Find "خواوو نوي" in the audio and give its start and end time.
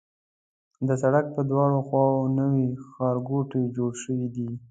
1.87-2.67